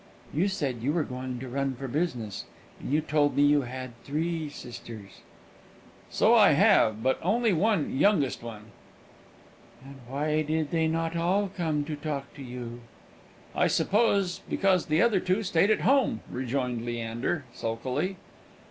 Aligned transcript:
"You 0.33 0.47
said 0.47 0.77
you 0.81 0.93
were 0.93 1.03
going 1.03 1.37
to 1.41 1.47
run 1.47 1.75
for 1.75 1.87
business, 1.87 2.45
and 2.79 2.91
you 2.91 3.01
told 3.01 3.35
me 3.37 3.43
you 3.43 3.61
had 3.61 3.91
three 4.03 4.49
sisters." 4.49 5.21
"So 6.09 6.33
I 6.33 6.53
have; 6.53 7.03
but 7.03 7.19
only 7.21 7.53
one 7.53 7.95
youngest 7.99 8.41
one." 8.41 8.71
"And 9.85 9.97
why 10.07 10.41
did 10.41 10.71
they 10.71 10.87
not 10.87 11.15
all 11.15 11.51
come 11.55 11.83
to 11.85 11.95
talk 11.95 12.25
with 12.35 12.47
you?" 12.47 12.79
"I 13.53 13.67
suppose 13.67 14.41
because 14.49 14.87
the 14.87 15.03
other 15.03 15.19
two 15.19 15.43
stayed 15.43 15.69
at 15.69 15.81
home," 15.81 16.21
rejoined 16.31 16.83
Leander, 16.83 17.45
sulkily. 17.53 18.17